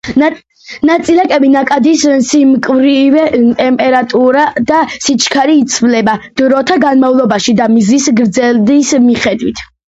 [0.89, 3.27] ნაწილაკების ნაკადის სიმკვრივე,
[3.61, 9.67] ტემპერატურა და სიჩქარე იცვლება დროთა განმავლობაში და მზის გრძედის მიხედვით.